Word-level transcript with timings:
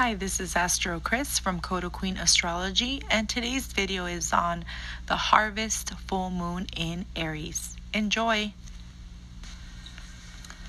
Hi, 0.00 0.14
this 0.14 0.40
is 0.40 0.56
Astro 0.56 0.98
Chris 0.98 1.38
from 1.38 1.60
Kodo 1.60 1.92
Queen 1.92 2.16
Astrology, 2.16 3.02
and 3.10 3.28
today's 3.28 3.66
video 3.66 4.06
is 4.06 4.32
on 4.32 4.64
the 5.08 5.16
harvest 5.16 5.90
full 6.08 6.30
moon 6.30 6.68
in 6.74 7.04
Aries. 7.14 7.76
Enjoy! 7.92 8.54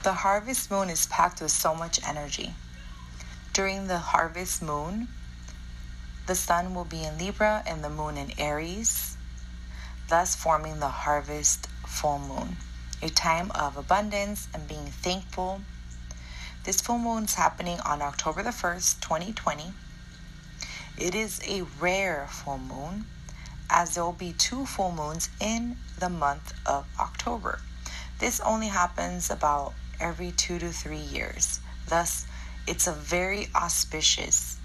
The 0.03 0.11
harvest 0.11 0.69
moon 0.69 0.89
is 0.89 1.07
packed 1.07 1.39
with 1.39 1.51
so 1.51 1.73
much 1.73 1.97
energy. 2.05 2.55
During 3.53 3.87
the 3.87 3.99
harvest 3.99 4.61
moon, 4.61 5.07
the 6.27 6.35
sun 6.35 6.75
will 6.75 6.83
be 6.83 7.01
in 7.01 7.17
Libra 7.17 7.63
and 7.65 7.81
the 7.81 7.89
moon 7.89 8.17
in 8.17 8.37
Aries, 8.37 9.15
thus 10.09 10.35
forming 10.35 10.81
the 10.81 10.89
harvest 10.89 11.67
full 11.87 12.19
moon, 12.19 12.57
a 13.01 13.07
time 13.07 13.49
of 13.51 13.77
abundance 13.77 14.49
and 14.53 14.67
being 14.67 14.87
thankful 14.87 15.61
this 16.63 16.79
full 16.79 16.99
moon 16.99 17.23
is 17.23 17.35
happening 17.35 17.79
on 17.79 18.01
October 18.01 18.43
the 18.43 18.51
1st, 18.51 19.01
2020. 19.01 19.73
It 20.97 21.15
is 21.15 21.41
a 21.47 21.63
rare 21.79 22.27
full 22.29 22.59
moon, 22.59 23.05
as 23.69 23.95
there 23.95 24.03
will 24.03 24.11
be 24.11 24.33
two 24.33 24.65
full 24.65 24.91
moons 24.91 25.29
in 25.39 25.77
the 25.97 26.09
month 26.09 26.53
of 26.65 26.85
October. 26.99 27.61
This 28.19 28.39
only 28.41 28.67
happens 28.67 29.31
about 29.31 29.73
every 29.99 30.31
two 30.31 30.59
to 30.59 30.69
three 30.69 30.97
years. 30.97 31.59
Thus, 31.87 32.27
it's 32.67 32.85
a 32.85 32.91
very 32.91 33.47
auspicious 33.55 34.57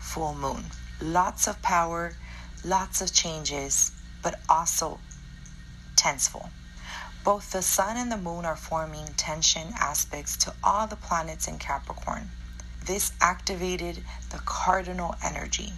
full 0.00 0.34
moon. 0.34 0.64
Lots 1.02 1.46
of 1.46 1.60
power, 1.60 2.16
lots 2.64 3.02
of 3.02 3.12
changes, 3.12 3.92
but 4.22 4.40
also 4.48 4.98
tenseful. 5.96 6.48
Both 7.24 7.52
the 7.52 7.62
sun 7.62 7.96
and 7.96 8.12
the 8.12 8.18
moon 8.18 8.44
are 8.44 8.54
forming 8.54 9.06
tension 9.16 9.72
aspects 9.80 10.36
to 10.44 10.52
all 10.62 10.86
the 10.86 10.94
planets 10.94 11.48
in 11.48 11.58
Capricorn. 11.58 12.30
This 12.84 13.12
activated 13.18 14.04
the 14.28 14.42
cardinal 14.44 15.14
energy. 15.24 15.72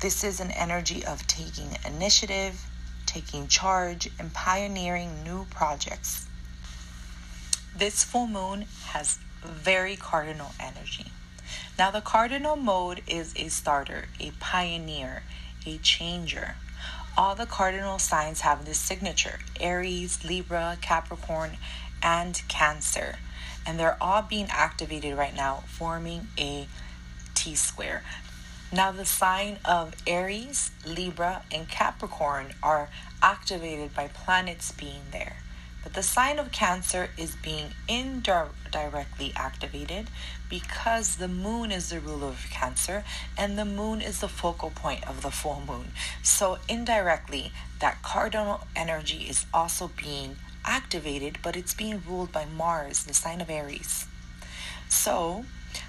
This 0.00 0.24
is 0.24 0.40
an 0.40 0.50
energy 0.50 1.04
of 1.04 1.24
taking 1.28 1.76
initiative, 1.86 2.66
taking 3.06 3.46
charge, 3.46 4.10
and 4.18 4.34
pioneering 4.34 5.22
new 5.22 5.44
projects. 5.50 6.26
This 7.76 8.02
full 8.02 8.26
moon 8.26 8.66
has 8.86 9.20
very 9.44 9.94
cardinal 9.94 10.50
energy. 10.58 11.12
Now, 11.78 11.92
the 11.92 12.00
cardinal 12.00 12.56
mode 12.56 13.02
is 13.06 13.32
a 13.36 13.48
starter, 13.48 14.08
a 14.18 14.32
pioneer, 14.40 15.22
a 15.64 15.78
changer. 15.78 16.56
All 17.16 17.34
the 17.34 17.46
cardinal 17.46 17.98
signs 17.98 18.40
have 18.40 18.64
this 18.64 18.78
signature 18.78 19.40
Aries, 19.60 20.24
Libra, 20.24 20.78
Capricorn, 20.80 21.58
and 22.02 22.40
Cancer. 22.48 23.18
And 23.66 23.78
they're 23.78 24.02
all 24.02 24.22
being 24.22 24.46
activated 24.48 25.16
right 25.16 25.34
now, 25.34 25.64
forming 25.66 26.28
a 26.38 26.66
T 27.34 27.54
square. 27.54 28.02
Now, 28.72 28.92
the 28.92 29.04
sign 29.04 29.58
of 29.64 29.94
Aries, 30.06 30.70
Libra, 30.86 31.42
and 31.52 31.68
Capricorn 31.68 32.54
are 32.62 32.88
activated 33.20 33.94
by 33.94 34.08
planets 34.08 34.72
being 34.72 35.02
there. 35.10 35.38
But 35.82 35.94
the 35.94 36.02
sign 36.02 36.38
of 36.38 36.52
Cancer 36.52 37.08
is 37.16 37.36
being 37.36 37.74
indirectly 37.88 39.32
activated 39.34 40.08
because 40.48 41.16
the 41.16 41.28
moon 41.28 41.72
is 41.72 41.90
the 41.90 42.00
ruler 42.00 42.28
of 42.28 42.46
Cancer 42.50 43.04
and 43.36 43.58
the 43.58 43.64
moon 43.64 44.00
is 44.00 44.20
the 44.20 44.28
focal 44.28 44.70
point 44.70 45.08
of 45.08 45.22
the 45.22 45.30
full 45.30 45.62
moon. 45.66 45.92
So, 46.22 46.58
indirectly, 46.68 47.52
that 47.80 48.02
cardinal 48.02 48.66
energy 48.76 49.26
is 49.28 49.46
also 49.54 49.90
being 49.96 50.36
activated, 50.64 51.38
but 51.42 51.56
it's 51.56 51.74
being 51.74 52.02
ruled 52.06 52.32
by 52.32 52.44
Mars, 52.44 53.04
the 53.04 53.14
sign 53.14 53.40
of 53.40 53.48
Aries. 53.48 54.06
So, 54.88 55.44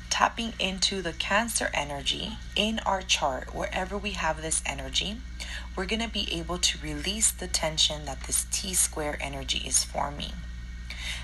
tapping 0.10 0.54
into 0.60 1.02
the 1.02 1.14
Cancer 1.14 1.70
energy 1.74 2.38
in 2.56 2.80
our 2.86 3.02
chart, 3.02 3.54
wherever 3.54 3.98
we 3.98 4.12
have 4.12 4.42
this 4.42 4.62
energy, 4.66 5.18
we're 5.76 5.86
going 5.86 6.02
to 6.02 6.10
be 6.10 6.28
able 6.34 6.58
to 6.58 6.78
release 6.80 7.32
the 7.32 7.48
tension 7.48 8.06
that 8.06 8.24
this 8.24 8.46
T 8.52 8.74
square 8.74 9.18
energy 9.22 9.60
is 9.60 9.84
forming. 9.84 10.34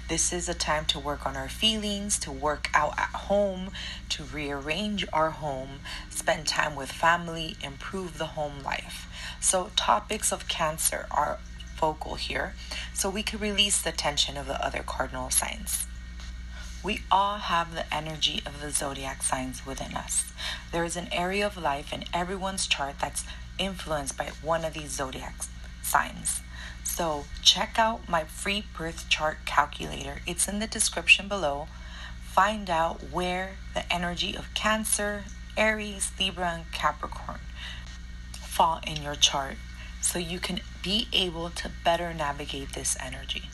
This 0.09 0.31
is 0.31 0.47
a 0.47 0.53
time 0.53 0.85
to 0.85 0.99
work 0.99 1.25
on 1.25 1.35
our 1.35 1.49
feelings, 1.49 2.17
to 2.19 2.31
work 2.31 2.69
out 2.73 2.97
at 2.97 3.09
home, 3.09 3.71
to 4.09 4.23
rearrange 4.23 5.05
our 5.11 5.31
home, 5.31 5.81
spend 6.09 6.47
time 6.47 6.75
with 6.75 6.91
family, 6.91 7.57
improve 7.61 8.17
the 8.17 8.27
home 8.27 8.63
life. 8.63 9.09
So, 9.41 9.71
topics 9.75 10.31
of 10.31 10.47
Cancer 10.47 11.07
are 11.11 11.39
focal 11.75 12.15
here, 12.15 12.53
so 12.93 13.09
we 13.09 13.21
can 13.21 13.39
release 13.39 13.81
the 13.81 13.91
tension 13.91 14.37
of 14.37 14.47
the 14.47 14.65
other 14.65 14.81
cardinal 14.81 15.29
signs. 15.29 15.87
We 16.83 17.01
all 17.11 17.37
have 17.37 17.73
the 17.73 17.93
energy 17.93 18.41
of 18.45 18.61
the 18.61 18.71
zodiac 18.71 19.23
signs 19.23 19.65
within 19.65 19.93
us. 19.93 20.31
There 20.71 20.85
is 20.85 20.95
an 20.95 21.09
area 21.11 21.45
of 21.45 21.57
life 21.57 21.91
in 21.91 22.05
everyone's 22.13 22.65
chart 22.65 22.95
that's 22.99 23.25
influenced 23.57 24.17
by 24.17 24.31
one 24.41 24.65
of 24.65 24.73
these 24.73 24.91
zodiac 24.91 25.35
signs. 25.81 26.41
So, 26.83 27.25
check 27.43 27.77
out 27.77 28.09
my 28.09 28.23
free 28.23 28.65
birth 28.77 29.07
chart 29.09 29.39
calculator. 29.45 30.21
It's 30.25 30.47
in 30.47 30.59
the 30.59 30.67
description 30.67 31.27
below. 31.27 31.67
Find 32.23 32.69
out 32.69 33.11
where 33.11 33.57
the 33.73 33.91
energy 33.91 34.35
of 34.35 34.53
Cancer, 34.53 35.25
Aries, 35.55 36.11
Libra, 36.19 36.49
and 36.49 36.71
Capricorn 36.71 37.39
fall 38.33 38.79
in 38.87 39.03
your 39.03 39.15
chart 39.15 39.57
so 40.01 40.17
you 40.17 40.39
can 40.39 40.61
be 40.81 41.07
able 41.13 41.49
to 41.49 41.71
better 41.83 42.13
navigate 42.13 42.73
this 42.73 42.97
energy. 43.03 43.49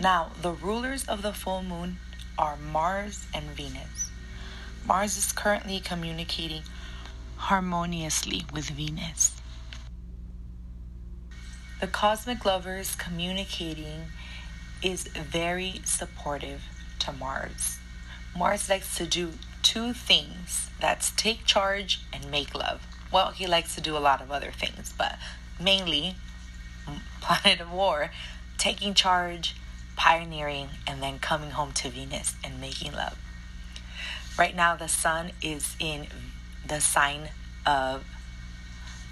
Now, 0.00 0.30
the 0.40 0.52
rulers 0.52 1.04
of 1.04 1.22
the 1.22 1.32
full 1.32 1.62
moon 1.62 1.98
are 2.38 2.56
Mars 2.56 3.26
and 3.34 3.44
Venus. 3.50 4.10
Mars 4.86 5.16
is 5.16 5.32
currently 5.32 5.78
communicating 5.78 6.62
harmoniously 7.42 8.44
with 8.54 8.70
Venus. 8.70 9.32
The 11.80 11.88
cosmic 11.88 12.44
lovers 12.44 12.94
communicating 12.94 14.06
is 14.80 15.08
very 15.08 15.80
supportive 15.84 16.62
to 17.00 17.12
Mars. 17.12 17.78
Mars 18.36 18.68
likes 18.68 18.96
to 18.96 19.06
do 19.06 19.32
two 19.64 19.92
things 19.92 20.70
that's 20.80 21.10
take 21.10 21.44
charge 21.44 22.02
and 22.12 22.30
make 22.30 22.54
love. 22.54 22.86
Well, 23.12 23.32
he 23.32 23.48
likes 23.48 23.74
to 23.74 23.80
do 23.80 23.96
a 23.96 23.98
lot 23.98 24.20
of 24.22 24.30
other 24.30 24.52
things, 24.52 24.94
but 24.96 25.18
mainly 25.60 26.14
Planet 27.20 27.60
of 27.60 27.72
War, 27.72 28.12
taking 28.56 28.94
charge, 28.94 29.56
pioneering, 29.96 30.68
and 30.86 31.02
then 31.02 31.18
coming 31.18 31.50
home 31.50 31.72
to 31.72 31.90
Venus 31.90 32.36
and 32.44 32.60
making 32.60 32.92
love. 32.92 33.18
Right 34.38 34.54
now, 34.54 34.76
the 34.76 34.88
sun 34.88 35.32
is 35.42 35.74
in 35.80 36.06
the 36.66 36.80
sign 36.80 37.30
of 37.66 38.04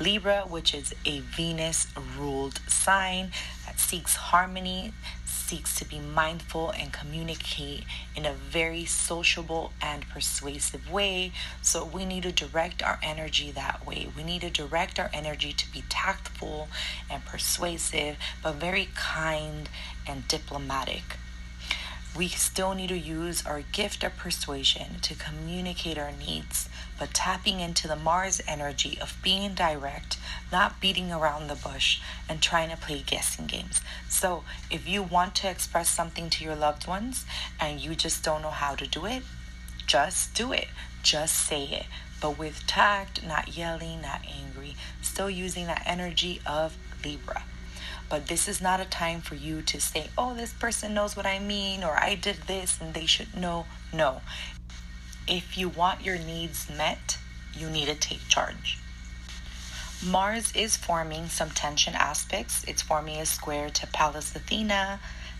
Libra, 0.00 0.43
which 0.49 0.75
is 0.75 0.94
a 1.05 1.21
Venus 1.21 1.87
ruled 2.16 2.61
sign 2.66 3.33
that 3.66 3.78
seeks 3.78 4.16
harmony, 4.16 4.94
seeks 5.27 5.78
to 5.78 5.84
be 5.84 5.99
mindful 5.99 6.71
and 6.71 6.93
communicate 6.93 7.84
in 8.16 8.25
a 8.25 8.33
very 8.33 8.84
sociable 8.87 9.72
and 9.83 10.09
persuasive 10.09 10.91
way. 10.91 11.33
So 11.60 11.84
we 11.84 12.06
need 12.06 12.22
to 12.22 12.33
direct 12.33 12.83
our 12.83 12.99
energy 13.03 13.50
that 13.50 13.87
way. 13.87 14.09
We 14.16 14.25
need 14.25 14.41
to 14.41 14.50
direct 14.50 14.99
our 14.99 15.10
energy 15.12 15.53
to 15.53 15.71
be 15.71 15.83
tactful 15.89 16.69
and 17.10 17.25
persuasive, 17.27 18.16
but 18.43 18.55
very 18.55 18.89
kind 18.94 19.69
and 20.06 20.27
diplomatic 20.28 21.16
we 22.16 22.26
still 22.28 22.75
need 22.75 22.88
to 22.88 22.98
use 22.98 23.47
our 23.47 23.62
gift 23.72 24.03
of 24.03 24.16
persuasion 24.16 24.98
to 25.03 25.15
communicate 25.15 25.97
our 25.97 26.10
needs, 26.10 26.69
but 26.98 27.15
tapping 27.15 27.60
into 27.60 27.87
the 27.87 27.97
Mars 27.97 28.41
energy 28.48 28.98
of 29.00 29.16
being 29.22 29.54
direct, 29.54 30.19
not 30.50 30.81
beating 30.81 31.12
around 31.12 31.47
the 31.47 31.54
bush, 31.54 32.00
and 32.28 32.43
trying 32.43 32.69
to 32.71 32.76
play 32.76 33.03
guessing 33.07 33.47
games. 33.47 33.80
So, 34.09 34.42
if 34.71 34.89
you 34.89 35.03
want 35.03 35.36
to 35.36 35.51
express 35.51 35.89
something 35.89 36.30
to 36.30 36.45
your 36.45 36.57
loved 36.57 36.89
ones 36.89 37.24
and 37.60 37.80
you 37.80 37.95
just 37.95 38.24
don't 38.24 38.42
know 38.42 38.51
how 38.51 38.74
to 38.74 38.86
do 38.86 39.06
it, 39.06 39.22
just 39.86 40.34
do 40.34 40.53
it. 40.53 40.68
Just 41.03 41.36
say 41.36 41.65
it. 41.65 41.86
But 42.21 42.39
with 42.39 42.66
tact, 42.66 43.27
not 43.27 43.56
yelling, 43.56 44.03
not 44.03 44.21
angry, 44.28 44.77
still 45.01 45.30
using 45.30 45.66
that 45.66 45.83
energy 45.86 46.41
of 46.45 46.77
Libra. 47.04 47.45
But 48.10 48.27
this 48.27 48.48
is 48.48 48.60
not 48.60 48.80
a 48.80 48.84
time 48.84 49.21
for 49.21 49.36
you 49.36 49.62
to 49.62 49.80
say, 49.80 50.09
oh, 50.18 50.34
this 50.34 50.53
person 50.53 50.92
knows 50.92 51.16
what 51.16 51.27
I 51.27 51.39
mean, 51.39 51.84
or 51.84 51.97
I 51.97 52.16
did 52.16 52.36
this 52.48 52.78
and 52.80 52.92
they 52.92 53.07
should 53.07 53.36
know. 53.36 53.66
No. 53.92 54.21
If 55.28 55.57
you 55.57 55.68
want 55.68 56.04
your 56.04 56.18
needs 56.18 56.68
met, 56.68 57.18
you 57.54 57.71
need 57.71 57.86
to 57.86 57.95
take 57.95 58.27
charge. 58.28 58.78
Mars 60.04 60.53
is 60.57 60.77
forming 60.77 61.28
some 61.28 61.51
tension 61.51 61.95
aspects. 61.95 62.65
It's 62.66 62.83
forming 62.83 63.21
a 63.21 63.27
square 63.27 63.71
to 63.71 63.86
Pallas 63.86 64.34
Athena, 64.34 64.98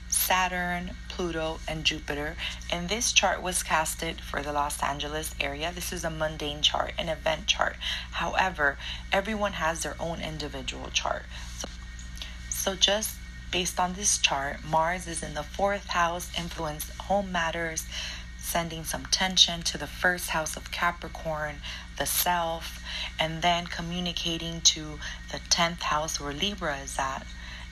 Saturn, 0.08 0.93
Pluto, 1.08 1.58
and 1.66 1.82
Jupiter. 1.82 2.37
And 2.70 2.88
this 2.88 3.12
chart 3.12 3.43
was 3.43 3.62
casted 3.64 4.20
for 4.20 4.43
the 4.43 4.52
Los 4.52 4.81
Angeles 4.82 5.34
area. 5.40 5.73
This 5.75 5.93
is 5.93 6.05
a 6.05 6.11
mundane 6.11 6.62
chart, 6.62 6.93
an 6.99 7.08
event 7.08 7.46
chart. 7.46 7.76
However, 8.12 8.76
everyone 9.12 9.55
has 9.55 9.82
their 9.82 9.96
own 9.99 10.20
individual 10.20 10.90
chart. 10.93 11.23
So 11.58 11.69
so, 12.70 12.76
just 12.76 13.17
based 13.50 13.81
on 13.81 13.94
this 13.94 14.17
chart, 14.19 14.64
Mars 14.64 15.08
is 15.08 15.25
in 15.25 15.34
the 15.34 15.43
fourth 15.43 15.88
house, 15.88 16.31
influence 16.38 16.88
home 16.99 17.32
matters, 17.32 17.84
sending 18.38 18.84
some 18.84 19.06
tension 19.06 19.62
to 19.62 19.76
the 19.76 19.88
first 19.88 20.31
house 20.31 20.56
of 20.56 20.70
Capricorn, 20.70 21.56
the 21.99 22.06
self, 22.06 22.81
and 23.19 23.43
then 23.43 23.67
communicating 23.67 24.61
to 24.61 25.00
the 25.32 25.38
10th 25.50 25.82
house 25.82 26.20
where 26.20 26.32
Libra 26.32 26.76
is 26.78 26.96
at, 26.96 27.26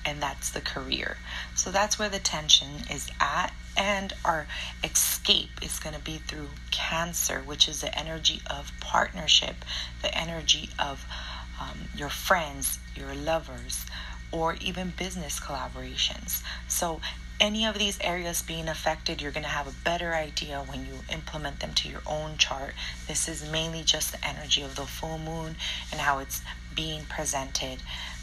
and 0.04 0.20
that's 0.20 0.50
the 0.50 0.60
career. 0.60 1.16
So 1.54 1.70
that's 1.70 1.96
where 1.96 2.08
the 2.08 2.18
tension 2.18 2.82
is 2.90 3.08
at. 3.20 3.52
And 3.76 4.12
our 4.24 4.48
escape 4.82 5.62
is 5.62 5.78
going 5.78 5.94
to 5.94 6.02
be 6.02 6.16
through 6.16 6.48
Cancer, 6.72 7.38
which 7.38 7.68
is 7.68 7.82
the 7.82 7.96
energy 7.96 8.40
of 8.50 8.72
partnership, 8.80 9.64
the 10.02 10.12
energy 10.12 10.70
of 10.76 11.06
um, 11.60 11.88
your 11.94 12.08
friends, 12.08 12.80
your 12.96 13.14
lovers, 13.14 13.84
or 14.32 14.56
even 14.60 14.92
business 14.96 15.40
collaborations. 15.40 16.42
So 16.66 17.00
any 17.40 17.64
of 17.64 17.78
these 17.78 17.98
areas 18.00 18.42
being 18.42 18.68
affected, 18.68 19.22
you're 19.22 19.30
going 19.30 19.44
to 19.44 19.48
have 19.48 19.68
a 19.68 19.84
better 19.84 20.14
idea 20.14 20.64
when 20.66 20.80
you 20.86 20.94
implement 21.12 21.60
them 21.60 21.72
to 21.74 21.88
your 21.88 22.02
own 22.06 22.36
chart. 22.36 22.74
This 23.06 23.28
is 23.28 23.48
mainly 23.50 23.82
just 23.82 24.12
the 24.12 24.26
energy 24.26 24.62
of 24.62 24.74
the 24.74 24.86
full 24.86 25.18
moon 25.18 25.54
and 25.92 26.00
how 26.00 26.18
it's 26.18 26.42
being 26.74 27.04
presented 27.04 27.78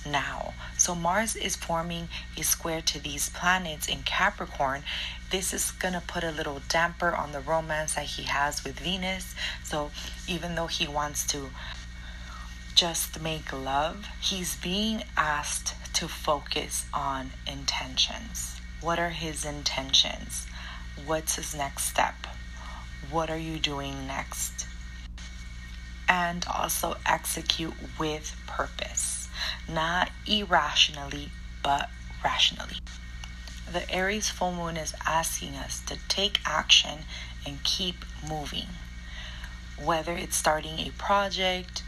now. 0.06 0.54
So 0.78 0.96
Mars 0.96 1.36
is 1.36 1.56
forming 1.56 2.10
a 2.38 2.44
square 2.44 2.82
to 2.82 3.02
these 3.02 3.30
planets 3.30 3.88
in 3.88 4.04
Capricorn. 4.04 4.84
This 5.32 5.54
is 5.54 5.72
going 5.72 5.94
to 5.94 6.02
put 6.02 6.24
a 6.24 6.32
little 6.32 6.62
damper 6.70 7.16
on 7.16 7.32
the 7.32 7.40
romance 7.40 7.96
that 7.96 8.06
he 8.06 8.24
has 8.24 8.64
with 8.64 8.80
Venus. 8.80 9.34
So 9.64 9.92
even 10.28 10.56
though 10.56 10.68
he 10.68 10.88
wants 10.88 11.26
to 11.28 11.50
just 12.76 13.22
make 13.22 13.52
love, 13.54 14.06
he's 14.22 14.58
being 14.58 15.04
asked 15.16 15.74
to 15.96 16.10
focus 16.10 16.86
on 16.94 17.32
intentions. 17.48 18.60
What 18.82 19.00
are 19.00 19.12
his 19.12 19.46
intentions? 19.46 20.46
What's 21.06 21.38
his 21.38 21.56
next 21.56 21.86
step? 21.86 22.28
What 23.10 23.30
are 23.30 23.38
you 23.38 23.60
doing 23.60 24.06
next? 24.06 24.68
And 26.10 26.46
also 26.54 26.98
execute 27.06 27.74
with 27.98 28.36
purpose, 28.46 29.30
not 29.70 30.12
irrationally, 30.28 31.30
but 31.64 31.90
rationally. 32.22 32.80
The 33.72 33.90
Aries 33.90 34.30
full 34.30 34.52
moon 34.54 34.76
is 34.76 34.94
asking 35.06 35.56
us 35.56 35.80
to 35.86 35.98
take 36.10 36.40
action 36.46 37.06
and 37.46 37.64
keep 37.64 38.04
moving. 38.30 38.68
Whether 39.82 40.12
it's 40.12 40.36
starting 40.36 40.78
a 40.80 40.92
project 40.98 41.84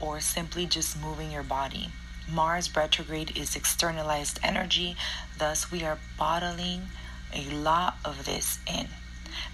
or 0.00 0.18
simply 0.18 0.66
just 0.66 1.00
moving 1.00 1.30
your 1.30 1.44
body. 1.44 1.90
Mars 2.28 2.76
retrograde 2.76 3.36
is 3.36 3.56
externalized 3.56 4.38
energy, 4.42 4.96
thus, 5.38 5.70
we 5.70 5.82
are 5.82 5.98
bottling 6.18 6.88
a 7.32 7.48
lot 7.50 7.96
of 8.04 8.26
this 8.26 8.58
in. 8.66 8.88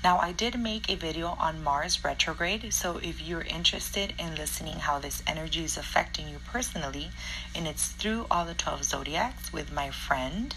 Now, 0.03 0.19
I 0.19 0.33
did 0.33 0.59
make 0.59 0.89
a 0.89 0.97
video 0.97 1.29
on 1.39 1.63
Mars 1.63 2.05
retrograde, 2.05 2.73
so 2.73 2.99
if 2.99 3.21
you're 3.21 3.43
interested 3.43 4.15
in 4.19 4.35
listening 4.35 4.81
how 4.81 4.99
this 4.99 5.23
energy 5.27 5.65
is 5.65 5.77
affecting 5.77 6.29
you 6.29 6.39
personally, 6.47 7.11
and 7.55 7.67
it's 7.67 7.89
through 7.89 8.27
all 8.31 8.45
the 8.45 8.55
12 8.55 8.85
zodiacs 8.85 9.53
with 9.53 9.73
my 9.73 9.91
friend, 9.91 10.55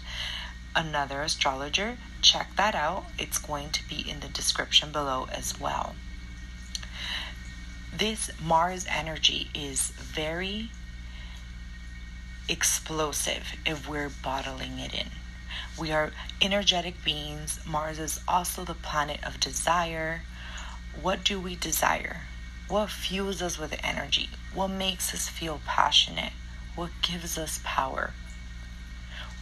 another 0.74 1.22
astrologer, 1.22 1.98
check 2.20 2.56
that 2.56 2.74
out. 2.74 3.06
It's 3.18 3.38
going 3.38 3.70
to 3.70 3.88
be 3.88 4.08
in 4.08 4.20
the 4.20 4.28
description 4.28 4.92
below 4.92 5.28
as 5.32 5.58
well. 5.58 5.94
This 7.96 8.30
Mars 8.40 8.86
energy 8.88 9.50
is 9.54 9.90
very 9.90 10.70
explosive 12.48 13.54
if 13.66 13.88
we're 13.88 14.10
bottling 14.10 14.78
it 14.78 14.94
in. 14.94 15.08
We 15.78 15.92
are 15.92 16.12
energetic 16.42 17.04
beings. 17.04 17.60
Mars 17.66 17.98
is 17.98 18.20
also 18.26 18.64
the 18.64 18.74
planet 18.74 19.20
of 19.24 19.40
desire. 19.40 20.22
What 21.00 21.24
do 21.24 21.38
we 21.38 21.54
desire? 21.54 22.22
What 22.68 22.90
fuels 22.90 23.40
us 23.40 23.58
with 23.58 23.78
energy? 23.82 24.30
What 24.52 24.68
makes 24.68 25.14
us 25.14 25.28
feel 25.28 25.60
passionate? 25.64 26.32
What 26.74 26.90
gives 27.02 27.38
us 27.38 27.60
power? 27.64 28.12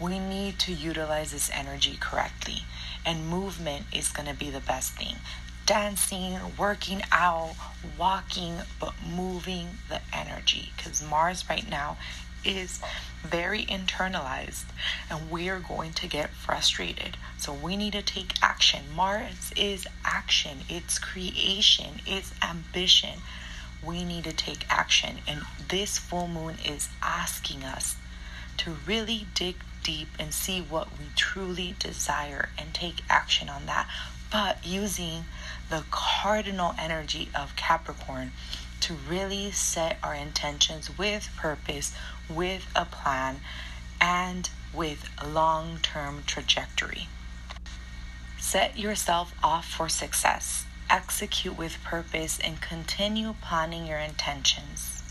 We 0.00 0.18
need 0.18 0.58
to 0.60 0.72
utilize 0.72 1.32
this 1.32 1.50
energy 1.52 1.96
correctly, 1.98 2.64
and 3.04 3.28
movement 3.28 3.86
is 3.92 4.08
going 4.08 4.28
to 4.28 4.34
be 4.34 4.50
the 4.50 4.60
best 4.60 4.92
thing. 4.92 5.16
Dancing, 5.64 6.38
working 6.58 7.02
out, 7.10 7.54
walking, 7.98 8.58
but 8.78 8.94
moving 9.02 9.78
the 9.88 10.00
energy 10.12 10.72
because 10.76 11.02
Mars 11.02 11.48
right 11.48 11.68
now 11.68 11.96
is 12.46 12.80
very 13.22 13.64
internalized 13.64 14.64
and 15.10 15.30
we 15.30 15.48
are 15.48 15.58
going 15.58 15.92
to 15.94 16.06
get 16.06 16.30
frustrated. 16.30 17.16
So 17.38 17.52
we 17.52 17.76
need 17.76 17.92
to 17.94 18.02
take 18.02 18.34
action. 18.42 18.84
Mars 18.94 19.52
is 19.56 19.86
action, 20.04 20.58
it's 20.68 20.98
creation, 20.98 22.00
it's 22.06 22.32
ambition. 22.42 23.20
We 23.84 24.04
need 24.04 24.24
to 24.24 24.32
take 24.32 24.64
action. 24.70 25.18
And 25.26 25.42
this 25.68 25.98
full 25.98 26.28
moon 26.28 26.56
is 26.64 26.88
asking 27.02 27.64
us 27.64 27.96
to 28.58 28.76
really 28.86 29.26
dig 29.34 29.56
deep 29.82 30.08
and 30.18 30.32
see 30.32 30.60
what 30.60 30.88
we 30.98 31.06
truly 31.14 31.76
desire 31.78 32.48
and 32.58 32.74
take 32.74 33.02
action 33.08 33.48
on 33.48 33.66
that, 33.66 33.88
but 34.32 34.66
using 34.66 35.24
the 35.70 35.84
cardinal 35.90 36.74
energy 36.78 37.28
of 37.34 37.54
Capricorn 37.54 38.32
to 38.80 38.94
really 38.94 39.50
set 39.50 39.98
our 40.02 40.14
intentions 40.14 40.96
with 40.98 41.28
purpose, 41.36 41.92
with 42.28 42.66
a 42.74 42.84
plan, 42.84 43.40
and 44.00 44.50
with 44.72 45.08
long 45.24 45.78
term 45.82 46.22
trajectory. 46.26 47.08
Set 48.38 48.78
yourself 48.78 49.34
off 49.42 49.66
for 49.66 49.88
success, 49.88 50.66
execute 50.88 51.56
with 51.56 51.82
purpose, 51.82 52.38
and 52.38 52.60
continue 52.60 53.34
planning 53.40 53.86
your 53.86 53.98
intentions. 53.98 55.02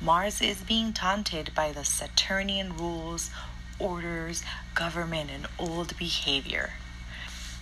Mars 0.00 0.40
is 0.40 0.62
being 0.62 0.92
taunted 0.92 1.54
by 1.54 1.72
the 1.72 1.84
Saturnian 1.84 2.76
rules, 2.76 3.30
orders, 3.78 4.42
government, 4.74 5.30
and 5.30 5.46
old 5.58 5.96
behavior. 5.96 6.74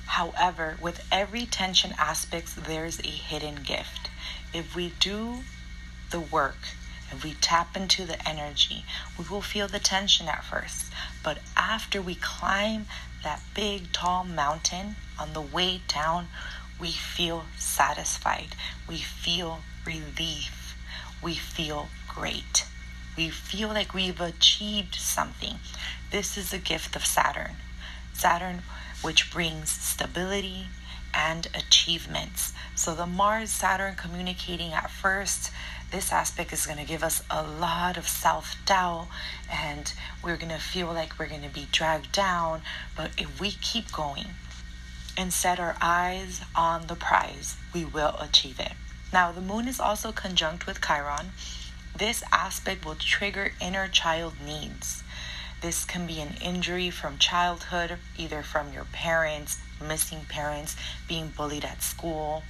However, 0.07 0.77
with 0.81 1.07
every 1.13 1.47
tension 1.47 1.95
aspect, 1.99 2.65
there's 2.65 2.99
a 3.01 3.09
hidden 3.09 3.57
gift 3.63 4.11
if 4.53 4.75
we 4.75 4.93
do 4.99 5.45
the 6.11 6.21
work, 6.21 6.57
if 7.11 7.25
we 7.25 7.35
tap 7.35 7.77
into 7.77 8.05
the 8.05 8.29
energy, 8.29 8.85
we 9.19 9.25
will 9.29 9.43
feel 9.43 9.69
the 9.69 9.79
tension 9.79 10.29
at 10.29 10.45
first. 10.45 10.93
But 11.23 11.39
after 11.57 12.01
we 12.01 12.15
climb 12.15 12.87
that 13.23 13.43
big, 13.55 13.93
tall 13.93 14.25
mountain 14.25 14.97
on 15.19 15.33
the 15.33 15.41
way 15.41 15.83
down, 15.89 16.29
we 16.81 16.93
feel 16.93 17.45
satisfied. 17.59 18.57
We 18.89 18.99
feel 18.99 19.61
relief. 19.85 20.77
We 21.23 21.35
feel 21.35 21.89
great. 22.09 22.65
We 23.17 23.29
feel 23.29 23.69
like 23.69 23.93
we've 23.93 24.21
achieved 24.21 24.95
something. 24.95 25.57
This 26.11 26.39
is 26.39 26.53
a 26.53 26.59
gift 26.59 26.97
of 26.97 27.05
Saturn. 27.05 27.57
Saturn, 28.15 28.63
which 29.03 29.31
brings 29.31 29.71
stability, 29.71 30.69
and 31.13 31.49
achievements. 31.55 32.53
So, 32.75 32.95
the 32.95 33.07
Mars 33.07 33.51
Saturn 33.51 33.97
communicating 33.97 34.73
at 34.73 34.91
first, 34.91 35.51
this 35.91 36.13
aspect 36.13 36.53
is 36.53 36.67
going 36.67 36.79
to 36.79 36.85
give 36.85 37.03
us 37.03 37.23
a 37.31 37.43
lot 37.43 37.97
of 37.97 38.09
self 38.09 38.57
doubt, 38.65 39.09
and 39.51 39.93
we're 40.23 40.37
going 40.37 40.53
to 40.53 40.59
feel 40.59 40.87
like 40.87 41.19
we're 41.19 41.29
going 41.29 41.43
to 41.43 41.49
be 41.49 41.67
dragged 41.73 42.13
down. 42.13 42.63
But 42.97 43.11
if 43.19 43.41
we 43.41 43.51
keep 43.51 43.91
going 43.93 44.27
and 45.17 45.33
set 45.33 45.59
our 45.59 45.77
eyes 45.81 46.43
on 46.55 46.87
the 46.87 46.95
prize, 46.95 47.57
we 47.75 47.85
will 47.85 48.17
achieve 48.21 48.61
it. 48.61 48.73
Now, 49.13 49.33
the 49.33 49.41
moon 49.41 49.67
is 49.67 49.81
also 49.81 50.13
conjunct 50.13 50.67
with 50.67 50.81
Chiron. 50.81 51.31
This 51.97 52.23
aspect 52.33 52.85
will 52.85 52.95
trigger 52.95 53.53
inner 53.61 53.89
child 53.89 54.35
needs. 54.45 55.03
This 55.61 55.85
can 55.85 56.07
be 56.07 56.21
an 56.21 56.37
injury 56.41 56.91
from 56.91 57.19
childhood, 57.19 57.99
either 58.17 58.43
from 58.43 58.73
your 58.73 58.85
parents, 58.85 59.59
missing 59.85 60.21
parents, 60.29 60.77
being 61.09 61.33
bullied 61.37 61.65
at 61.65 61.83
school 61.83 62.45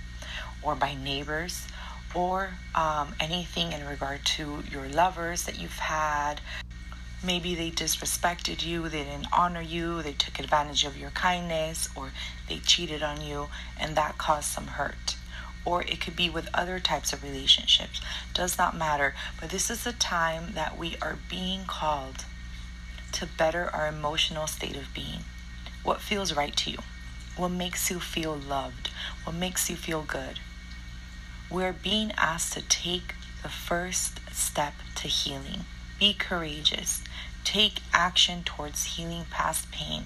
or 0.62 0.74
by 0.74 0.94
neighbors, 0.94 1.66
or 2.14 2.50
um, 2.74 3.14
anything 3.20 3.72
in 3.72 3.86
regard 3.86 4.24
to 4.24 4.62
your 4.70 4.88
lovers 4.88 5.44
that 5.44 5.58
you've 5.58 5.78
had. 5.78 6.40
Maybe 7.24 7.54
they 7.54 7.70
disrespected 7.70 8.64
you, 8.64 8.88
they 8.88 9.04
didn't 9.04 9.26
honor 9.32 9.60
you, 9.60 10.02
they 10.02 10.12
took 10.12 10.38
advantage 10.38 10.84
of 10.84 10.96
your 10.96 11.10
kindness, 11.10 11.88
or 11.94 12.10
they 12.48 12.58
cheated 12.58 13.02
on 13.02 13.20
you, 13.20 13.48
and 13.78 13.94
that 13.96 14.16
caused 14.16 14.48
some 14.48 14.66
hurt. 14.66 15.16
Or 15.64 15.82
it 15.82 16.00
could 16.00 16.16
be 16.16 16.30
with 16.30 16.48
other 16.54 16.80
types 16.80 17.12
of 17.12 17.22
relationships. 17.22 18.00
Does 18.32 18.56
not 18.56 18.74
matter. 18.74 19.14
But 19.38 19.50
this 19.50 19.68
is 19.70 19.86
a 19.86 19.92
time 19.92 20.52
that 20.54 20.78
we 20.78 20.96
are 21.02 21.18
being 21.28 21.64
called 21.66 22.24
to 23.12 23.26
better 23.26 23.68
our 23.74 23.86
emotional 23.86 24.46
state 24.46 24.76
of 24.76 24.94
being. 24.94 25.24
What 25.82 26.00
feels 26.00 26.34
right 26.34 26.56
to 26.56 26.70
you? 26.70 26.78
what 27.40 27.50
makes 27.50 27.90
you 27.90 27.98
feel 27.98 28.36
loved, 28.36 28.90
what 29.24 29.34
makes 29.34 29.70
you 29.70 29.76
feel 29.76 30.02
good. 30.02 30.38
We're 31.50 31.72
being 31.72 32.12
asked 32.16 32.52
to 32.52 32.62
take 32.62 33.14
the 33.42 33.48
first 33.48 34.20
step 34.32 34.74
to 34.94 35.08
healing. 35.08 35.64
Be 35.98 36.14
courageous. 36.14 37.02
Take 37.42 37.80
action 37.92 38.44
towards 38.44 38.96
healing 38.96 39.24
past 39.30 39.72
pain. 39.72 40.04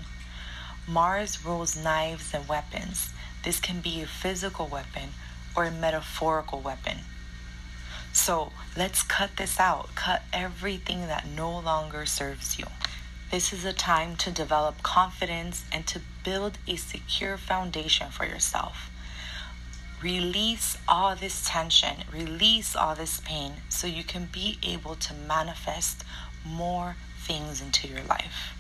Mars 0.89 1.45
rules 1.45 1.77
knives 1.77 2.33
and 2.33 2.49
weapons. 2.49 3.13
This 3.45 3.61
can 3.61 3.83
be 3.83 4.01
a 4.01 4.07
physical 4.07 4.69
weapon 4.69 5.11
or 5.55 5.65
a 5.65 5.71
metaphorical 5.71 6.61
weapon. 6.61 7.01
So 8.15 8.53
let's 8.75 9.03
cut 9.03 9.37
this 9.37 9.61
out. 9.61 9.95
Cut 9.95 10.23
everything 10.33 11.09
that 11.09 11.27
no 11.27 11.59
longer 11.59 12.07
serves 12.07 12.59
you. 12.59 12.65
This 13.31 13.53
is 13.53 13.67
a 13.67 13.75
time 13.75 14.17
to 14.17 14.31
develop 14.31 14.83
confidence 14.83 15.67
and 15.71 15.87
to 15.89 16.01
build 16.25 16.57
a 16.67 16.77
secure 16.77 17.37
foundation 17.37 18.11
for 18.11 18.25
yourself. 18.25 18.89
Release 20.05 20.77
all 20.87 21.17
this 21.17 21.43
tension, 21.49 22.05
release 22.13 22.77
all 22.77 22.95
this 22.95 23.21
pain 23.21 23.55
so 23.71 23.87
you 23.87 24.05
can 24.05 24.29
be 24.31 24.59
able 24.63 24.97
to 24.97 25.15
manifest 25.15 26.05
more 26.45 26.97
things 27.23 27.63
into 27.63 27.89
your 27.89 28.03
life. 28.03 28.53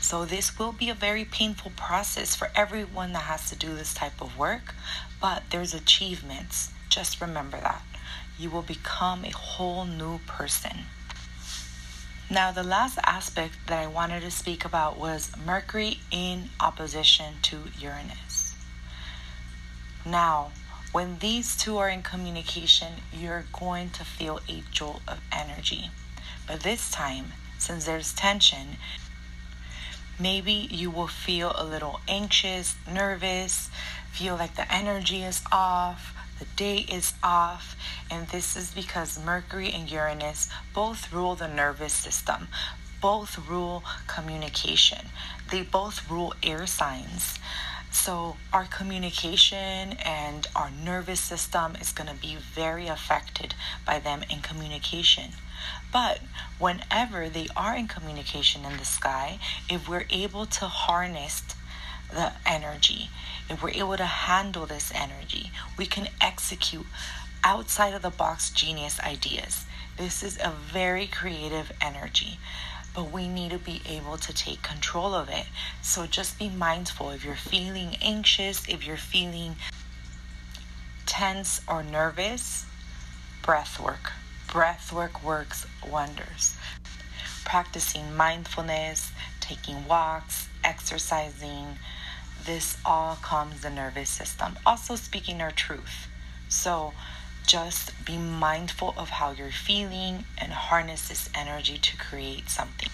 So, 0.00 0.24
this 0.24 0.56
will 0.56 0.70
be 0.70 0.88
a 0.88 0.94
very 0.94 1.24
painful 1.24 1.72
process 1.74 2.36
for 2.36 2.52
everyone 2.54 3.12
that 3.14 3.24
has 3.24 3.50
to 3.50 3.56
do 3.56 3.74
this 3.74 3.94
type 3.94 4.20
of 4.20 4.38
work, 4.38 4.76
but 5.20 5.42
there's 5.50 5.74
achievements. 5.74 6.70
Just 6.88 7.20
remember 7.20 7.58
that. 7.58 7.82
You 8.38 8.48
will 8.48 8.62
become 8.62 9.24
a 9.24 9.30
whole 9.30 9.84
new 9.84 10.20
person. 10.28 10.84
Now, 12.30 12.52
the 12.52 12.62
last 12.62 13.00
aspect 13.04 13.54
that 13.66 13.82
I 13.82 13.88
wanted 13.88 14.20
to 14.20 14.30
speak 14.30 14.64
about 14.64 15.00
was 15.00 15.32
Mercury 15.44 15.98
in 16.12 16.50
opposition 16.60 17.34
to 17.42 17.64
Uranus. 17.76 18.43
Now, 20.06 20.52
when 20.92 21.18
these 21.18 21.56
two 21.56 21.78
are 21.78 21.88
in 21.88 22.02
communication, 22.02 22.94
you're 23.12 23.46
going 23.52 23.90
to 23.90 24.04
feel 24.04 24.40
a 24.48 24.62
jolt 24.70 25.00
of 25.08 25.20
energy. 25.32 25.90
But 26.46 26.60
this 26.60 26.90
time, 26.90 27.32
since 27.58 27.86
there's 27.86 28.12
tension, 28.12 28.76
maybe 30.20 30.52
you 30.52 30.90
will 30.90 31.08
feel 31.08 31.52
a 31.56 31.64
little 31.64 32.00
anxious, 32.06 32.76
nervous, 32.90 33.70
feel 34.12 34.36
like 34.36 34.54
the 34.56 34.72
energy 34.72 35.22
is 35.22 35.42
off, 35.50 36.14
the 36.38 36.44
day 36.56 36.78
is 36.88 37.14
off, 37.22 37.76
and 38.10 38.28
this 38.28 38.56
is 38.56 38.72
because 38.72 39.24
Mercury 39.24 39.72
and 39.72 39.90
Uranus 39.90 40.48
both 40.74 41.12
rule 41.12 41.34
the 41.34 41.48
nervous 41.48 41.92
system, 41.92 42.48
both 43.00 43.38
rule 43.48 43.82
communication, 44.06 45.06
they 45.50 45.62
both 45.62 46.08
rule 46.10 46.34
air 46.42 46.66
signs. 46.66 47.38
So, 47.94 48.36
our 48.52 48.64
communication 48.64 49.96
and 50.04 50.48
our 50.54 50.70
nervous 50.70 51.20
system 51.20 51.76
is 51.76 51.92
going 51.92 52.08
to 52.08 52.20
be 52.20 52.34
very 52.34 52.88
affected 52.88 53.54
by 53.86 54.00
them 54.00 54.24
in 54.28 54.40
communication. 54.40 55.30
But 55.92 56.18
whenever 56.58 57.28
they 57.28 57.46
are 57.56 57.74
in 57.74 57.86
communication 57.86 58.64
in 58.64 58.76
the 58.78 58.84
sky, 58.84 59.38
if 59.70 59.88
we're 59.88 60.06
able 60.10 60.44
to 60.44 60.66
harness 60.66 61.44
the 62.10 62.32
energy, 62.44 63.10
if 63.48 63.62
we're 63.62 63.70
able 63.70 63.96
to 63.96 64.04
handle 64.04 64.66
this 64.66 64.92
energy, 64.92 65.52
we 65.78 65.86
can 65.86 66.08
execute 66.20 66.86
outside 67.44 67.94
of 67.94 68.02
the 68.02 68.10
box 68.10 68.50
genius 68.50 68.98
ideas. 69.00 69.66
This 69.96 70.22
is 70.24 70.36
a 70.38 70.50
very 70.50 71.06
creative 71.06 71.70
energy, 71.80 72.38
but 72.94 73.10
we 73.10 73.28
need 73.28 73.50
to 73.50 73.58
be 73.58 73.82
able 73.88 74.16
to 74.18 74.32
take 74.32 74.62
control 74.62 75.14
of 75.14 75.28
it. 75.28 75.46
So 75.82 76.06
just 76.06 76.38
be 76.38 76.48
mindful 76.48 77.10
if 77.10 77.24
you're 77.24 77.34
feeling 77.34 77.96
anxious, 78.00 78.68
if 78.68 78.86
you're 78.86 78.96
feeling 78.96 79.56
tense 81.06 81.60
or 81.68 81.82
nervous, 81.82 82.66
breath 83.42 83.80
work 83.80 84.12
breath 84.54 84.92
work 84.92 85.20
works 85.24 85.66
wonders. 85.84 86.56
Practicing 87.44 88.14
mindfulness, 88.16 89.10
taking 89.40 89.84
walks, 89.88 90.48
exercising, 90.62 91.76
this 92.46 92.76
all 92.84 93.16
calms 93.16 93.62
the 93.62 93.70
nervous 93.70 94.08
system. 94.08 94.56
Also, 94.64 94.94
speaking 94.94 95.40
our 95.40 95.50
truth. 95.50 96.06
So, 96.48 96.92
just 97.46 97.92
be 98.04 98.16
mindful 98.16 98.94
of 98.96 99.10
how 99.10 99.32
you're 99.32 99.50
feeling 99.50 100.24
and 100.38 100.52
harness 100.52 101.08
this 101.08 101.28
energy 101.34 101.78
to 101.78 101.96
create 101.96 102.48
something. 102.48 102.90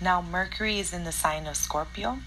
Now, 0.00 0.22
Mercury 0.22 0.78
is 0.78 0.92
in 0.92 1.04
the 1.04 1.12
sign 1.12 1.46
of 1.46 1.56
Scorpio, 1.56 2.18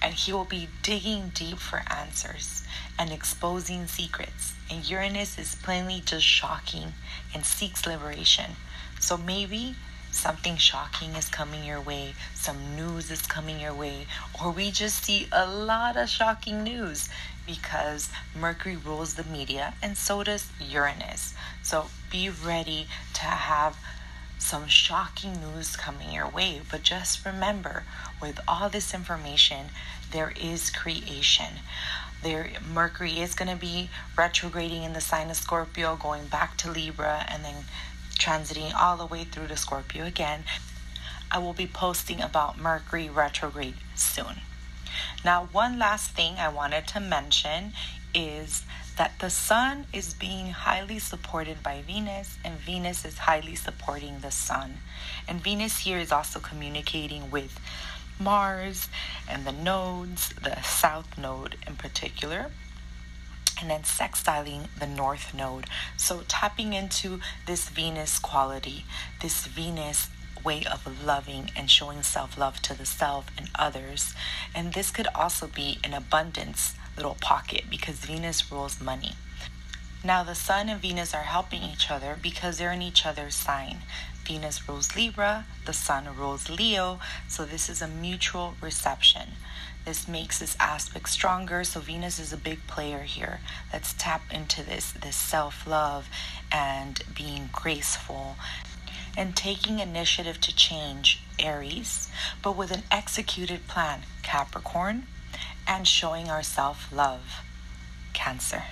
and 0.00 0.14
he 0.14 0.32
will 0.32 0.44
be 0.44 0.68
digging 0.82 1.30
deep 1.34 1.58
for 1.58 1.82
answers 1.90 2.64
and 2.98 3.10
exposing 3.10 3.86
secrets. 3.86 4.54
And 4.70 4.88
Uranus 4.88 5.38
is 5.38 5.54
plainly 5.56 6.02
just 6.04 6.24
shocking 6.24 6.94
and 7.34 7.44
seeks 7.44 7.86
liberation. 7.86 8.52
So 9.00 9.16
maybe 9.16 9.76
something 10.14 10.56
shocking 10.56 11.10
is 11.10 11.28
coming 11.28 11.64
your 11.64 11.80
way, 11.80 12.14
some 12.34 12.76
news 12.76 13.10
is 13.10 13.22
coming 13.22 13.60
your 13.60 13.74
way, 13.74 14.06
or 14.40 14.50
we 14.50 14.70
just 14.70 15.04
see 15.04 15.26
a 15.32 15.46
lot 15.46 15.96
of 15.96 16.08
shocking 16.08 16.62
news 16.62 17.08
because 17.46 18.10
Mercury 18.38 18.76
rules 18.76 19.14
the 19.14 19.24
media 19.24 19.74
and 19.82 19.96
so 19.96 20.22
does 20.22 20.50
Uranus. 20.60 21.34
So 21.62 21.86
be 22.10 22.30
ready 22.30 22.86
to 23.14 23.24
have 23.24 23.76
some 24.38 24.68
shocking 24.68 25.40
news 25.40 25.76
coming 25.76 26.12
your 26.12 26.28
way. 26.28 26.60
But 26.70 26.82
just 26.82 27.24
remember, 27.24 27.84
with 28.20 28.40
all 28.46 28.68
this 28.68 28.94
information, 28.94 29.66
there 30.10 30.32
is 30.40 30.70
creation 30.70 31.60
there 32.24 32.48
Mercury 32.72 33.20
is 33.20 33.34
going 33.34 33.50
to 33.50 33.56
be 33.56 33.90
retrograding 34.16 34.82
in 34.82 34.94
the 34.94 35.00
sign 35.00 35.30
of 35.30 35.36
Scorpio, 35.36 35.94
going 35.94 36.26
back 36.26 36.56
to 36.56 36.70
Libra, 36.70 37.24
and 37.28 37.44
then 37.44 37.66
transiting 38.14 38.74
all 38.74 38.96
the 38.96 39.06
way 39.06 39.24
through 39.24 39.48
to 39.48 39.56
Scorpio 39.56 40.04
again. 40.04 40.44
I 41.30 41.38
will 41.38 41.52
be 41.52 41.66
posting 41.66 42.20
about 42.20 42.58
Mercury 42.58 43.08
retrograde 43.08 43.76
soon. 43.94 44.40
Now, 45.24 45.48
one 45.50 45.78
last 45.78 46.12
thing 46.12 46.36
I 46.38 46.48
wanted 46.48 46.86
to 46.88 47.00
mention 47.00 47.72
is 48.14 48.62
that 48.96 49.18
the 49.18 49.30
Sun 49.30 49.86
is 49.92 50.14
being 50.14 50.50
highly 50.50 51.00
supported 51.00 51.62
by 51.62 51.82
Venus, 51.82 52.38
and 52.44 52.54
Venus 52.60 53.04
is 53.04 53.18
highly 53.18 53.56
supporting 53.56 54.20
the 54.20 54.30
Sun. 54.30 54.78
And 55.26 55.42
Venus 55.42 55.78
here 55.78 55.98
is 55.98 56.12
also 56.12 56.38
communicating 56.38 57.30
with 57.30 57.58
Mars 58.20 58.88
and 59.28 59.44
the 59.44 59.52
nodes, 59.52 60.28
the 60.40 60.62
south 60.62 61.18
node 61.18 61.56
in 61.66 61.74
particular, 61.74 62.52
and 63.64 63.70
then 63.70 63.82
sextiling 63.82 64.66
the 64.78 64.86
north 64.86 65.32
node. 65.32 65.64
So 65.96 66.20
tapping 66.28 66.74
into 66.74 67.20
this 67.46 67.70
Venus 67.70 68.18
quality, 68.18 68.84
this 69.22 69.46
Venus 69.46 70.10
way 70.44 70.64
of 70.70 71.02
loving 71.02 71.50
and 71.56 71.70
showing 71.70 72.02
self 72.02 72.36
love 72.36 72.60
to 72.60 72.76
the 72.76 72.84
self 72.84 73.28
and 73.38 73.48
others. 73.54 74.12
And 74.54 74.74
this 74.74 74.90
could 74.90 75.06
also 75.14 75.46
be 75.46 75.78
an 75.82 75.94
abundance 75.94 76.74
little 76.94 77.16
pocket 77.22 77.64
because 77.70 77.96
Venus 78.00 78.52
rules 78.52 78.82
money. 78.82 79.12
Now, 80.04 80.22
the 80.22 80.34
Sun 80.34 80.68
and 80.68 80.82
Venus 80.82 81.14
are 81.14 81.22
helping 81.22 81.62
each 81.62 81.90
other 81.90 82.18
because 82.20 82.58
they're 82.58 82.72
in 82.72 82.82
each 82.82 83.06
other's 83.06 83.34
sign. 83.34 83.78
Venus 84.26 84.68
rules 84.68 84.94
Libra, 84.94 85.46
the 85.64 85.72
Sun 85.72 86.14
rules 86.18 86.50
Leo, 86.50 87.00
so 87.28 87.46
this 87.46 87.70
is 87.70 87.80
a 87.80 87.88
mutual 87.88 88.56
reception. 88.60 89.30
This 89.84 90.08
makes 90.08 90.38
this 90.38 90.56
aspect 90.58 91.10
stronger, 91.10 91.62
so 91.62 91.80
Venus 91.80 92.18
is 92.18 92.32
a 92.32 92.38
big 92.38 92.66
player 92.66 93.00
here. 93.00 93.40
Let's 93.72 93.92
tap 93.92 94.22
into 94.32 94.62
this 94.62 94.92
this 94.92 95.16
self-love 95.16 96.08
and 96.50 97.02
being 97.14 97.50
graceful 97.52 98.36
and 99.16 99.36
taking 99.36 99.78
initiative 99.80 100.40
to 100.40 100.56
change 100.56 101.22
Aries, 101.38 102.08
but 102.42 102.56
with 102.56 102.70
an 102.70 102.82
executed 102.90 103.68
plan, 103.68 104.00
Capricorn, 104.22 105.06
and 105.66 105.86
showing 105.86 106.28
our 106.30 106.42
self-love, 106.42 107.42
Cancer. 108.12 108.64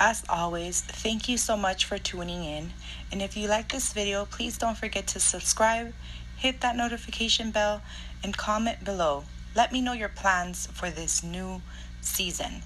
As 0.00 0.24
always, 0.28 0.80
thank 0.82 1.28
you 1.28 1.36
so 1.36 1.56
much 1.56 1.84
for 1.84 1.98
tuning 1.98 2.44
in. 2.44 2.72
And 3.10 3.20
if 3.20 3.36
you 3.36 3.48
like 3.48 3.72
this 3.72 3.92
video, 3.92 4.26
please 4.26 4.56
don't 4.56 4.78
forget 4.78 5.08
to 5.08 5.20
subscribe, 5.20 5.92
hit 6.36 6.60
that 6.60 6.76
notification 6.76 7.50
bell, 7.50 7.82
and 8.22 8.36
comment 8.36 8.84
below. 8.84 9.24
Let 9.58 9.72
me 9.72 9.80
know 9.80 9.92
your 9.92 10.08
plans 10.08 10.68
for 10.68 10.88
this 10.88 11.24
new 11.24 11.62
season. 12.00 12.62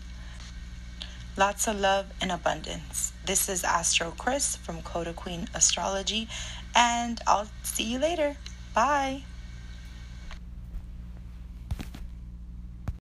Lots 1.38 1.66
of 1.66 1.80
love 1.80 2.12
and 2.20 2.30
abundance. 2.30 3.14
This 3.24 3.48
is 3.48 3.64
Astro 3.64 4.12
Chris 4.18 4.56
from 4.56 4.82
Coda 4.82 5.14
Queen 5.14 5.48
Astrology, 5.54 6.28
and 6.74 7.18
I'll 7.26 7.48
see 7.62 7.84
you 7.84 7.98
later. 7.98 8.36
Bye. 8.74 9.24